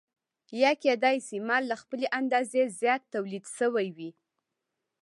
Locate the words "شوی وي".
3.57-4.11